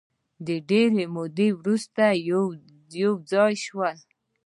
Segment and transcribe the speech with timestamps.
[0.47, 2.03] د ډېرې مودې وروسته
[2.97, 3.97] یو ځای شول.